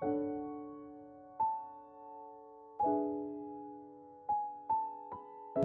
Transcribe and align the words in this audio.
Thank 0.00 0.12
you 0.12 0.37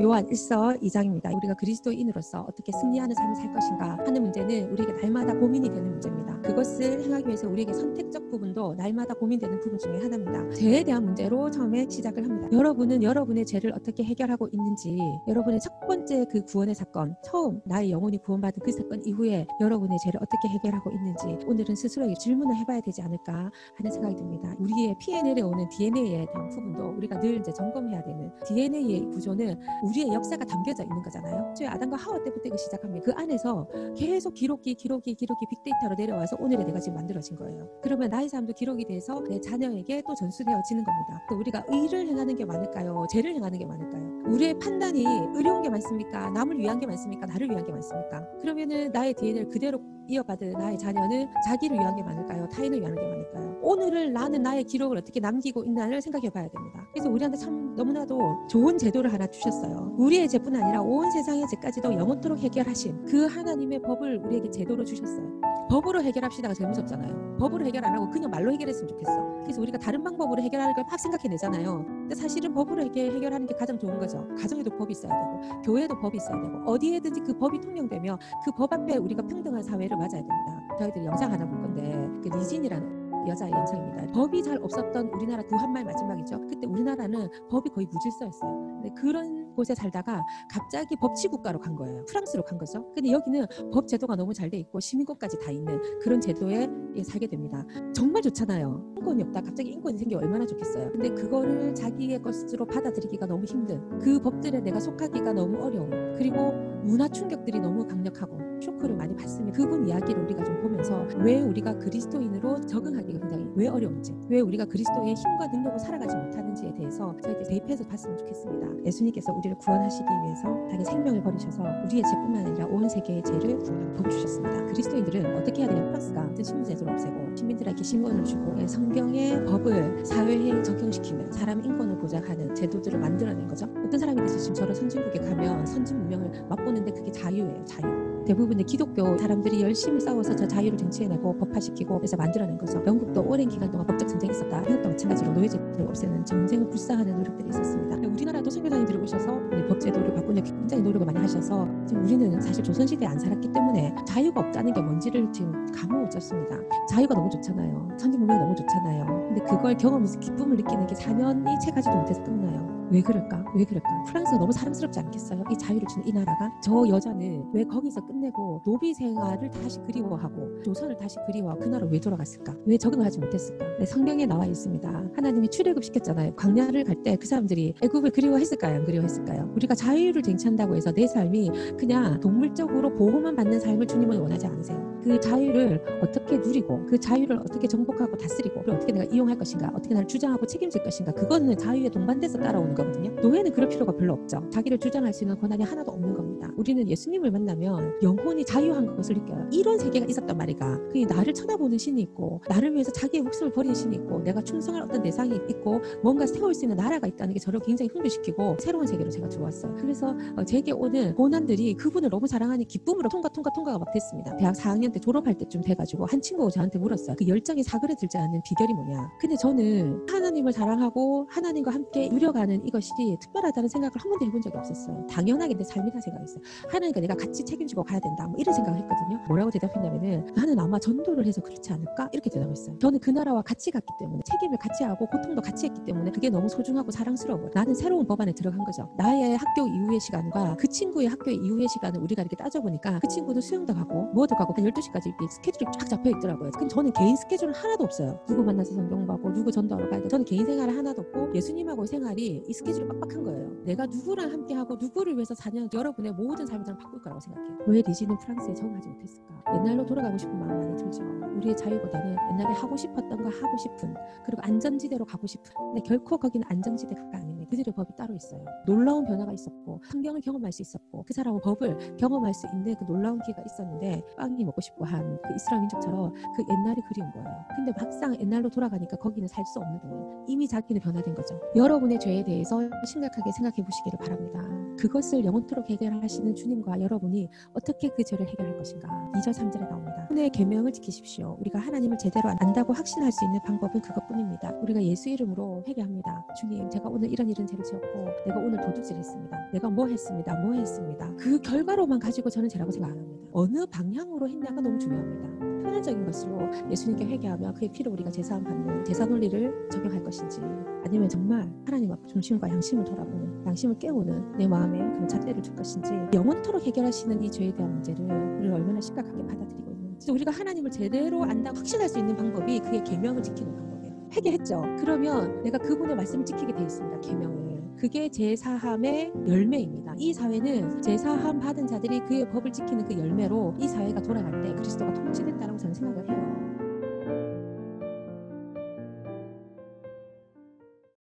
요한 0.04 0.26
1서 0.28 0.81
2장입니다. 0.81 1.34
우리가 1.34 1.54
그리스도인으로서 1.54 2.42
어떻게 2.42 2.74
승리하는 2.74 3.15
삶을 3.15 3.36
살 3.36 3.54
것인가 3.54 3.97
하는 4.06 4.22
문제는 4.22 4.72
우리에게 4.74 4.92
날마다 5.02 5.33
고민이 5.33 5.70
되는 5.70 5.92
문제입니다. 5.92 6.42
그것을 6.42 7.02
행하기 7.02 7.26
위해서 7.26 7.47
우리에게 7.47 7.72
선택적 7.72 8.29
부분도 8.29 8.76
날마다 8.76 9.13
고민되는 9.13 9.62
부분 9.62 9.79
중에 9.79 10.00
하나입니다. 10.01 10.50
죄에 10.55 10.83
대한 10.83 11.05
문제로 11.05 11.50
처음에 11.50 11.87
시작을 11.90 12.26
합니다. 12.26 12.50
여러분은 12.51 13.01
여러분의 13.01 13.46
죄를 13.46 13.72
어떻게 13.72 14.04
해결하고 14.04 14.50
있는지 14.51 14.97
여러분의 15.26 15.62
첫 15.62 15.79
번째 15.87 16.26
그 16.30 16.44
구원의 16.44 16.76
사건 16.76 17.16
처음 17.23 17.62
나의 17.63 17.91
영혼이 17.91 18.17
구원받은 18.17 18.62
그 18.62 18.73
사건 18.73 19.02
이후에 19.05 19.48
여러분의 19.62 19.98
죄를 20.04 20.20
어떻게 20.22 20.49
해결하고 20.49 20.91
있는지 20.91 21.45
오늘은 21.48 21.76
스스로에게 21.76 22.16
질문을 22.16 22.58
해봐야 22.58 22.81
되지 22.81 23.02
않을까 23.02 23.49
하는 23.76 23.91
생각이 23.91 24.18
듭니다. 24.18 24.54
우리의 24.60 24.96
피에 24.99 25.22
내려오는 25.22 25.70
DNA에 25.70 26.26
대한 26.26 26.49
부분도 26.49 26.90
우리가 26.98 27.22
늘 27.22 27.38
이제 27.38 27.54
점검해야 27.54 28.04
되는 28.04 28.30
DNA의 28.46 29.12
구조는 29.12 29.62
우리 29.84 29.93
의 30.02 30.14
역사가 30.14 30.46
담겨져 30.46 30.84
있는 30.84 31.02
거잖아요. 31.02 31.54
저희 31.56 31.68
아담과 31.68 31.98
하와 31.98 32.24
때부터 32.24 32.56
시작합니다. 32.56 33.06
그 33.06 33.12
안에서 33.16 33.68
계속 33.96 34.34
기록기, 34.34 34.76
기록기, 34.76 35.16
기록기 35.16 35.46
빅데이터로 35.50 35.96
내려와서 35.96 36.38
오늘의 36.40 36.66
내가 36.66 36.80
지금 36.80 36.96
만들어진 36.96 37.36
거예요. 37.36 37.70
그러면 37.82 38.10
나의 38.10 38.30
삶도 38.30 38.54
기록이 38.54 38.86
돼서 38.86 39.22
내 39.30 39.40
자녀에게 39.40 40.04
또 40.08 40.14
전수되어지는 40.16 40.84
겁니다. 40.84 41.26
또 41.30 41.36
우리가 41.38 41.66
의를 41.68 42.08
행하는 42.08 42.36
게 42.36 42.46
많을까요? 42.46 43.06
죄를 43.12 43.36
행하는 43.36 43.60
게 43.60 43.66
많을까요? 43.66 44.04
우리의 44.28 44.58
판단이 44.60 45.04
의로운 45.36 45.62
게 45.62 45.70
많습니까? 45.70 46.30
남을 46.30 46.58
위한 46.58 46.80
게 46.80 46.88
많습니까? 46.88 47.26
나를 47.26 47.50
위한 47.50 47.66
게 47.66 47.72
많습니까? 47.72 48.28
그러면은 48.40 48.91
나의 48.91 49.14
DNA를 49.14 49.50
그대로 49.50 49.80
이어받은 50.08 50.54
나의 50.54 50.78
자녀는 50.78 51.30
자기를 51.46 51.78
위한 51.78 51.96
게 51.96 52.04
많을까요? 52.04 52.48
타인을 52.50 52.80
위한 52.80 52.96
게 52.96 53.02
많을까요? 53.02 53.60
오늘을 53.62 54.12
나는 54.12 54.44
나의 54.44 54.66
기록을 54.66 54.98
어떻게 54.98 55.20
남기고 55.20 55.64
있나를 55.64 56.02
생각해 56.02 56.30
봐야 56.30 56.48
됩니다. 56.48 56.85
그래서 56.94 57.10
우리한테 57.10 57.38
참 57.38 57.63
너무나도 57.76 58.48
좋은 58.48 58.77
제도를 58.77 59.12
하나 59.12 59.26
주셨어요. 59.27 59.93
우리의 59.98 60.27
죄뿐 60.29 60.55
아니라 60.55 60.82
온 60.82 61.10
세상의 61.12 61.46
죄까지도 61.49 61.93
영원토록 61.93 62.38
해결하신 62.40 63.05
그 63.05 63.26
하나님의 63.26 63.82
법을 63.82 64.17
우리에게 64.25 64.49
제도로 64.52 64.83
주셨어요. 64.83 65.41
법으로 65.69 66.03
해결합시다가 66.03 66.53
제일 66.53 66.69
무섭잖아요. 66.69 67.38
법으로 67.39 67.66
해결 67.66 67.83
안 67.85 67.94
하고 67.95 68.09
그냥 68.09 68.29
말로 68.29 68.51
해결했으면 68.51 68.88
좋겠어. 68.89 69.33
그래서 69.44 69.61
우리가 69.61 69.77
다른 69.79 70.03
방법으로 70.03 70.41
해결하는 70.41 70.73
걸 70.75 70.83
막 70.83 70.99
생각해내잖아요. 70.99 71.85
근데 71.88 72.16
사실은 72.16 72.53
법으로 72.53 72.81
이렇게 72.83 73.09
해결 73.09 73.33
하는 73.33 73.47
게 73.47 73.55
가장 73.55 73.79
좋은 73.79 73.97
거죠. 73.97 74.27
가정에도 74.39 74.69
법이 74.77 74.91
있어야 74.91 75.11
되고, 75.11 75.61
교회에도 75.63 75.97
법이 75.99 76.17
있어야 76.17 76.39
되고, 76.41 76.57
어디에든지 76.66 77.21
그 77.21 77.38
법이 77.38 77.59
통용되며 77.61 78.19
그 78.45 78.51
법 78.55 78.71
앞에 78.71 78.97
우리가 78.97 79.23
평등한 79.23 79.63
사회를 79.63 79.97
맞아야 79.97 80.09
됩니다. 80.21 80.61
저희들이 80.77 81.05
영상 81.05 81.31
하나 81.31 81.45
볼 81.47 81.59
건데, 81.61 82.07
그 82.21 82.38
리진이라는 82.38 83.02
여자의 83.27 83.52
영상입니다. 83.52 84.11
법이 84.13 84.43
잘 84.43 84.57
없었던 84.61 85.07
우리나라 85.09 85.43
구한말 85.43 85.83
마지막이죠. 85.85 86.39
그때 86.47 86.67
우리나라는 86.67 87.27
법이 87.49 87.69
거의 87.69 87.88
무질서였어요. 87.91 88.81
근데 88.81 88.89
그런 88.95 89.53
곳에 89.55 89.75
살다가 89.75 90.23
갑자기 90.49 90.95
법치 90.95 91.27
국가로 91.27 91.59
간 91.59 91.75
거예요. 91.75 92.03
프랑스로 92.05 92.44
간 92.44 92.57
거죠. 92.57 92.91
근데 92.94 93.11
여기는 93.11 93.45
법 93.71 93.88
제도가 93.88 94.16
너무 94.16 94.33
잘 94.33 94.49
돼 94.49 94.57
있고 94.59 94.79
시민권까지 94.79 95.39
다 95.39 95.49
있는 95.51 95.81
그런 95.99 96.21
제도에 96.21 96.69
살게 97.03 97.27
됩니다. 97.27 97.66
정말 97.94 98.21
좋잖아요. 98.21 98.94
인권이 98.97 99.23
없다. 99.23 99.41
갑자기 99.41 99.71
인권이 99.71 99.97
생겨 99.97 100.17
얼마나 100.17 100.45
좋겠어요. 100.45 100.91
근데 100.91 101.09
그거를 101.09 101.73
자기의 101.73 102.21
것으로 102.21 102.66
받아들이기가 102.66 103.25
너무 103.25 103.45
힘든 103.45 103.97
그 103.99 104.19
법들에 104.19 104.59
내가 104.59 104.79
속하기가 104.79 105.33
너무 105.33 105.63
어려운 105.63 105.89
그리고 106.17 106.51
문화 106.83 107.07
충격들이 107.07 107.59
너무 107.59 107.88
강력하고 107.88 108.38
쇼크를 108.64 108.95
많이 108.95 109.16
받습니다. 109.16 109.58
그분 109.58 109.88
이야기를 109.88 110.23
우리가 110.23 110.44
좀 110.44 110.61
보면서 110.61 111.06
왜 111.17 111.42
우리가 111.42 111.78
그리스도인으로 111.78 112.61
적응하기가 112.61 113.19
굉장히 113.19 113.47
왜 113.56 113.67
어려운지, 113.67 114.16
왜 114.30 114.39
우리가 114.39 114.66
그리스도의 114.66 115.14
힘과 115.14 115.47
능력으로 115.47 115.78
살아가지 115.78 116.16
못하는지에 116.16 116.73
대해서 116.73 117.16
저희들 117.22 117.44
대입해서 117.44 117.84
봤으면 117.86 118.17
좋겠습니다. 118.17 118.86
예수님께서 118.86 119.34
우리를 119.34 119.58
구원하시기 119.58 120.07
위해서 120.23 120.68
자기 120.69 120.85
생명을 120.85 121.22
버리셔서 121.23 121.63
우리의 121.85 122.03
죄뿐만 122.03 122.47
아니라 122.47 122.66
온 122.68 122.88
세계의 122.88 123.23
죄를 123.23 123.59
부어주셨습니다. 123.97 124.66
그리스도인들은 124.66 125.38
어떻게 125.38 125.62
해야 125.62 125.69
되냐? 125.69 125.85
플러스가 125.88 126.22
어떤 126.22 126.44
신분제도를 126.44 126.94
없애고 126.94 127.35
시민들에게 127.35 127.84
신분을 127.84 128.23
주고 128.23 128.68
성경의 128.68 129.46
법을 129.46 130.06
사회에 130.06 130.62
적용시키는 130.62 131.31
사람 131.31 131.63
인권을 131.63 131.97
보장하는 131.97 132.56
제도들을 132.56 133.00
만들어낸 133.00 133.47
거죠. 133.47 133.66
어떤 133.85 134.00
사람이 134.00 134.28
지금 134.28 134.53
저런 134.53 134.73
선진국에 134.73 135.19
가면 135.19 135.66
선진 135.66 135.97
문명을 136.00 136.46
맛보는데 136.50 136.91
그게 136.91 137.12
자유예요. 137.12 137.66
자유. 137.66 138.12
대부분의 138.25 138.66
기독교 138.66 139.17
사람들이 139.17 139.61
열심히 139.61 140.00
싸워서 140.00 140.35
저 140.35 140.47
자유를 140.47 140.78
쟁취해내고 140.78 141.38
법화시키고 141.38 141.97
그래서 141.97 142.16
만들어낸 142.17 142.57
거죠. 142.57 142.81
영국도 142.85 143.22
오랜 143.28 143.50
기간 143.50 143.69
동안 143.69 143.85
법적 143.88 144.07
전쟁이 144.07 144.31
있었다. 144.31 144.61
미국도 144.61 144.89
마찬가지로 144.89 145.34
노예제도를 145.34 145.88
없애는 145.88 146.25
전쟁을 146.25 146.69
불사하는 146.69 147.17
노력들이 147.17 147.50
있었습니다. 147.50 147.97
우리나라도 148.07 148.50
선교사님들이 148.50 148.97
오셔서 149.00 149.39
법제도를 149.67 150.13
바꾸는 150.13 150.44
굉장히 150.44 150.84
노력을 150.84 151.06
많이 151.06 151.19
하셔서 151.19 151.67
지금 151.85 152.03
우리는 152.03 152.39
사실 152.41 152.63
조선시대에 152.63 153.07
안 153.07 153.19
살았기 153.19 153.51
때문에 153.51 153.95
자유가 154.07 154.41
없다는 154.41 154.73
게 154.73 154.81
뭔지를 154.81 155.31
지금 155.31 155.66
감을 155.72 156.01
못 156.01 156.11
잡습니다. 156.11 156.57
자유가 156.90 157.16
너무 157.16 157.29
좋잖아요. 157.29 157.90
선진문명이 157.97 158.40
너무 158.40 158.55
좋잖아요. 158.55 159.05
근데 159.28 159.41
그걸 159.44 159.75
경험해서 159.75 160.19
기쁨을 160.19 160.57
느끼는 160.57 160.88
게 160.88 160.95
4년이 160.95 161.59
채 161.59 161.72
가지도 161.72 161.95
못해서 161.95 162.23
끝나요. 162.23 162.72
왜 162.93 163.01
그럴까? 163.01 163.43
왜 163.55 163.65
그럴까? 163.65 163.89
프랑스가 164.07 164.37
너무 164.37 164.51
사랑스럽지 164.51 164.99
않겠어요? 164.99 165.43
이 165.51 165.57
자유를 165.57 165.87
주는 165.87 166.07
이 166.07 166.11
나라가 166.13 166.51
저 166.63 166.87
여자는 166.87 167.49
왜 167.51 167.63
거기서 167.63 168.05
끝내고 168.05 168.61
노비 168.63 168.93
생활을 168.93 169.49
다시 169.49 169.79
그리워하고 169.87 170.61
조선을 170.63 170.95
다시 170.97 171.17
그리워하고 171.25 171.59
그 171.61 171.67
나라 171.69 171.87
왜 171.89 171.99
돌아갔을까? 171.99 172.55
왜 172.65 172.77
적응을 172.77 173.03
하지 173.05 173.19
못했을까? 173.19 173.65
네, 173.79 173.85
성경에 173.85 174.25
나와 174.27 174.45
있습니다. 174.45 175.05
하나님이 175.15 175.49
출애굽 175.49 175.83
시켰잖아요. 175.83 176.35
광야를 176.35 176.83
갈 176.83 176.95
때 177.03 177.17
그 177.17 177.25
사람들이 177.27 177.73
애굽을 177.81 178.11
그리워했을까요? 178.11 178.75
안 178.75 178.85
그리워했을까요? 178.85 179.51
우리가 179.55 179.73
자유를 179.75 180.21
쟁취한다고 180.21 180.75
해서 180.75 180.91
내 180.91 181.07
삶이 181.07 181.51
그냥 181.77 182.19
동물적으로 182.19 182.93
보호만 182.95 183.35
받는 183.35 183.59
삶을 183.59 183.87
주님은 183.87 184.19
원하지 184.19 184.45
않으세요. 184.45 184.93
그 185.03 185.19
자유를 185.19 185.83
어떻게 186.01 186.37
누리고 186.37 186.85
그 186.85 186.97
자유를 186.97 187.37
어떻게 187.39 187.67
정복하고 187.67 188.17
다스리고 188.17 188.61
어떻게 188.61 188.93
내가 188.93 189.03
이용할 189.11 189.37
것인가 189.37 189.69
어떻게 189.75 189.93
나를 189.93 190.07
주장하고 190.07 190.45
책임질 190.45 190.81
것인가 190.83 191.11
그거는 191.11 191.57
자유에 191.57 191.89
동반돼서 191.89 192.37
따라오는 192.39 192.73
거 192.75 192.82
거든요. 192.85 193.11
노예는 193.21 193.51
그럴 193.51 193.69
필요가 193.69 193.91
별로 193.95 194.13
없죠. 194.13 194.47
자기를 194.49 194.77
주장할 194.79 195.13
수 195.13 195.23
있는 195.23 195.38
권한이 195.39 195.63
하나도 195.63 195.91
없는 195.91 196.13
겁니다. 196.13 196.51
우리는 196.57 196.88
예수님을 196.88 197.31
만나면 197.31 197.99
영혼이 198.01 198.45
자유한 198.45 198.95
것을 198.95 199.16
느껴요. 199.16 199.47
이런 199.51 199.77
세계가 199.77 200.05
있었단 200.05 200.38
말이가. 200.38 200.79
그 200.91 200.97
나를 200.99 201.33
쳐다보는 201.33 201.77
신이 201.77 202.01
있고 202.01 202.41
나를 202.49 202.73
위해서 202.73 202.91
자기의 202.91 203.23
목숨을 203.23 203.51
버리는 203.53 203.73
신이 203.73 203.95
있고 203.97 204.19
내가 204.19 204.41
충성할 204.41 204.83
어떤 204.83 205.01
대상이 205.01 205.39
있고 205.49 205.81
뭔가 206.01 206.25
세울 206.25 206.53
수 206.53 206.66
있는 206.66 206.77
나라가 206.77 207.07
있다는 207.07 207.33
게 207.33 207.39
저를 207.39 207.59
굉장히 207.61 207.89
흥분시키고 207.93 208.57
새로운 208.59 208.85
세계로 208.85 209.09
제가 209.09 209.29
들어왔어요. 209.29 209.75
그래서 209.75 210.16
제게 210.45 210.72
오는 210.72 211.16
고난들이 211.16 211.73
그분을 211.75 212.09
너무 212.09 212.27
사랑하니 212.27 212.66
기쁨으로 212.66 213.09
통과 213.09 213.29
통과 213.29 213.49
통과가 213.51 213.79
막 213.79 213.91
됐습니다. 213.93 214.35
대학 214.38 214.55
4학년 214.55 214.91
때 214.91 214.99
졸업할 214.99 215.38
때쯤 215.38 215.61
돼가지고 215.61 216.05
한 216.05 216.22
친구가 216.22 216.49
저한테 216.51 216.79
물었어요. 216.79 217.16
그 217.17 217.27
열정이 217.27 217.63
사그레들지 217.63 218.17
않는 218.17 218.41
비결이 218.43 218.73
뭐냐. 218.73 219.09
근데 219.19 219.35
저는 219.35 220.05
하나님을 220.09 220.51
사랑하고 220.51 221.27
하나님과 221.29 221.72
함께 221.72 222.09
누려가는 222.09 222.66
이 222.66 222.72
것이 222.73 222.91
특별하다는 223.22 223.69
생각을 223.69 223.91
한 223.95 224.09
번도 224.09 224.25
해본 224.25 224.41
적이 224.41 224.57
없었어요. 224.57 225.06
당연하게 225.07 225.53
내 225.53 225.63
삶이다 225.63 226.00
생각했어요. 226.01 226.41
하나님과 226.69 227.00
내가 227.00 227.16
같이 227.16 227.45
책임지고 227.45 227.84
가야 227.84 228.00
된다. 228.00 228.28
뭐 228.28 228.35
이런 228.39 228.53
생각을 228.53 228.79
했거든요. 228.79 229.23
뭐라고 229.28 229.51
대답했냐면은 229.51 230.25
나는 230.35 230.59
아마 230.59 230.79
전도를 230.79 231.25
해서 231.25 231.41
그렇지 231.41 231.72
않을까? 231.72 232.09
이렇게 232.11 232.29
대답했어요. 232.29 232.78
저는 232.79 233.00
그 233.00 233.11
나라와 233.11 233.41
같이 233.44 233.69
갔기 233.72 233.85
때문에 234.00 234.23
책임을 234.25 234.57
같이 234.57 234.84
하고 234.84 235.06
고통도 235.06 235.41
같이 235.41 235.67
했기 235.67 235.85
때문에 235.85 236.11
그게 236.11 236.29
너무 236.29 236.50
소중하고 236.50 236.89
사랑스러워. 236.91 237.50
나는 237.53 237.75
새로운 237.75 238.06
법안에 238.07 238.34
들어간 238.34 238.63
거죠. 238.66 238.90
나의 238.97 239.38
학교 239.38 239.67
이후의 239.67 240.00
시간과 240.00 240.57
그 240.57 240.67
친구의 240.67 241.07
학교 241.07 241.29
이후의 241.29 241.67
시간을 241.69 242.01
우리가 242.01 242.23
이렇게 242.23 242.35
따져보니까 242.35 243.00
그 243.00 243.07
친구는 243.07 243.41
수영도 243.41 243.73
가고 243.73 244.05
뭐도 244.13 244.35
가고 244.35 244.53
한 244.53 244.66
12시까지 244.66 245.07
이렇게 245.07 245.28
스케줄이 245.29 245.66
쫙 245.78 245.88
잡혀 245.88 246.09
있더라고요. 246.09 246.51
근데 246.51 246.67
저는 246.67 246.91
개인 246.94 247.16
스케줄은 247.16 247.53
하나도 247.53 247.84
없어요. 247.84 248.20
누구 248.28 248.43
만나서 248.43 248.73
성경 248.73 249.05
받고 249.05 249.31
누구 249.34 249.52
전도하러 249.52 249.90
가야 249.90 250.02
돼. 250.02 250.08
저는 250.08 250.25
개인 250.25 250.46
생활은 250.46 250.75
하나도 250.78 251.02
없고 251.03 251.35
예수님하고 251.35 251.85
생활이 251.85 252.43
이 252.53 252.55
스케줄이 252.55 252.88
빡빡한 252.88 253.23
거예요. 253.23 253.50
내가 253.66 253.88
누구랑 253.88 254.32
함께 254.32 254.53
하고 254.53 254.76
누구를 254.76 255.16
위해서 255.16 255.34
사는 255.34 255.67
여러분의 255.73 256.12
모든 256.14 256.46
삶을 256.46 256.64
저는 256.64 256.78
바꿀 256.78 257.02
거라고 257.02 257.20
생각해요. 257.20 257.58
왜 257.66 257.82
리지는 257.82 258.16
프랑스에 258.20 258.54
적응하지 258.54 258.90
못했을까? 258.90 259.44
옛날로 259.56 259.84
돌아가고 259.84 260.16
싶은 260.20 260.38
마음 260.38 260.60
많이 260.60 260.78
들죠. 260.78 261.02
우리의 261.36 261.58
자유보다는 261.58 262.16
옛날에 262.34 262.54
하고 262.54 262.78
싶었던 262.78 263.10
거 263.10 263.24
하고 263.24 263.58
싶은 263.58 263.96
그리고 264.24 264.44
안전지대로 264.44 265.04
가고 265.04 265.26
싶은 265.26 265.52
근데 265.56 265.82
결코 265.82 266.16
거기는 266.18 266.46
안전지대가 266.48 267.02
아닙니다. 267.14 267.50
그들의 267.50 267.74
법이 267.74 267.96
따로 267.98 268.14
있어요. 268.14 268.46
놀라운 268.68 269.04
변화가 269.04 269.34
있었고 269.34 269.82
성경을 269.92 270.22
경험할 270.22 270.52
수 270.52 270.62
있었고 270.62 271.04
그 271.08 271.14
사람은 271.14 271.42
법을 271.42 271.98
경험할 271.98 272.36
수 272.36 272.46
있는 272.54 272.76
그 272.76 272.86
놀라운 272.86 273.20
기회가 273.22 273.42
있었는데 273.44 274.04
빵이 274.16 274.44
먹고 274.44 274.62
싶고 274.62 274.86
한 274.86 275.04
그 275.24 275.34
이스라엘 275.36 275.62
민족처럼 275.62 276.14
그 276.14 276.44
옛날이 276.50 276.82
그리운 276.88 277.12
거예요. 277.12 277.46
근데 277.56 277.74
막상 277.78 278.16
옛날로 278.20 278.50
돌아가니까 278.50 278.96
거기는 278.98 279.28
살 279.28 279.44
수 279.46 279.60
없는 279.60 279.80
거예요. 279.80 280.26
이미 280.28 280.48
자기는 280.48 280.80
변화된 280.82 281.14
거죠. 281.16 281.40
여러분의 281.56 282.00
죄에 282.00 282.24
대해 282.24 282.43
대해서 282.44 282.60
심각하게 282.86 283.31
생각해 283.31 283.63
보시기를 283.63 284.00
바랍니다. 284.00 284.42
그것을 284.78 285.24
영원토록 285.24 285.69
해결하시는 285.69 286.36
주님과 286.36 286.81
여러분이 286.81 287.30
어떻게 287.54 287.90
그 287.90 288.04
죄를 288.04 288.28
해결할 288.28 288.57
것인가? 288.57 288.88
2절 289.16 289.31
3절에 289.31 289.69
나옵니다. 289.69 290.06
하나의 290.10 290.30
계명을 290.30 290.74
지키십시오. 290.74 291.38
우리가 291.40 291.60
하나님을 291.60 291.98
제대로 291.98 292.30
안다고 292.40 292.74
확신할 292.74 293.12
수 293.12 293.24
있는 293.25 293.40
방법은 293.44 293.81
그것뿐입니다. 293.81 294.51
우리가 294.62 294.84
예수 294.84 295.10
이름으로 295.10 295.63
회개합니다. 295.68 296.28
주님, 296.40 296.69
제가 296.69 296.90
오늘 296.90 297.12
이런 297.12 297.30
이런 297.30 297.48
죄를 297.48 297.63
지었고 297.63 298.06
내가 298.25 298.40
오늘 298.40 298.60
도둑질했습니다. 298.62 299.51
내가 299.54 299.69
뭐 299.69 299.88
했습니다. 299.88 300.36
뭐 300.42 300.54
했습니다. 300.54 301.16
그 301.18 301.39
결과로만 301.39 302.00
가지고 302.00 302.30
저는 302.30 302.50
죄라고 302.50 302.72
생각 302.72 302.92
안 302.92 302.98
합니다. 302.98 303.28
어느 303.31 303.66
방향으로 303.66 304.28
했냐가 304.28 304.60
너무 304.60 304.78
중요합니다. 304.78 305.53
표면적인 305.63 306.06
것으로 306.06 306.39
예수님께 306.69 307.06
회개하며 307.06 307.54
그의 307.54 307.69
피로 307.71 307.92
우리가 307.92 308.12
제사함 308.12 308.44
받는 308.44 308.86
제사 308.86 309.06
논리를 309.06 309.69
적용할 309.69 310.04
것인지 310.04 310.42
아니면 310.86 311.10
정말 311.10 311.51
하나님 311.65 311.92
앞 311.92 312.07
중심과 312.07 312.50
양심을 312.50 312.83
돌아보는 312.83 313.45
양심을 313.48 313.77
깨우는 313.80 314.38
내 314.38 314.48
마음에 314.48 314.77
그런 314.77 315.07
잣대를 315.07 315.42
줄 315.42 315.56
것인지 315.56 315.92
영원토록 316.13 316.63
해결하시는 316.63 317.24
이 317.24 317.31
죄에 317.31 317.54
대한 317.56 317.74
문제를 317.74 318.06
우리가 318.39 318.56
얼마나 318.56 318.80
심각하게 318.81 319.25
받아들이고 319.25 319.71
있는지. 319.71 320.12
우리가 320.12 320.31
하나님을 320.31 320.69
제대로 320.71 321.24
안다고 321.24 321.57
확신할 321.57 321.88
수 321.89 322.00
있는 322.00 322.15
방법이 322.15 322.60
그의 322.60 322.83
계명을 322.83 323.24
지키는 323.24 323.56
방법이에요. 323.56 324.10
회개했죠. 324.13 324.62
그러면 324.80 325.42
내가 325.44 325.57
그분의 325.57 325.95
말씀을 325.95 326.25
지키게 326.25 326.54
돼 326.54 326.63
있습니다. 326.63 327.00
계명을 327.01 327.43
그게 327.78 328.10
제사함의 328.10 329.12
열매입니다. 329.28 329.96
이 329.98 330.14
사회는 330.14 330.81
제사함 330.81 331.40
받은 331.40 331.68
자들이 331.68 332.00
그의 332.02 332.30
법을 332.30 332.52
지키는 332.52 332.88
그 332.88 332.98
열매로 332.98 333.56
이 333.60 333.68
사회가 333.68 334.02
돌아갈 334.02 334.42
때 334.42 334.54
그리스도가 334.54 334.94
통치된다고 334.94 335.58
저는 335.58 335.74
생각을 335.74 336.10
해요. 336.10 336.62